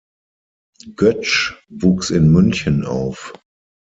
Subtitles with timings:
[0.95, 3.33] Goetsch wuchs in München auf.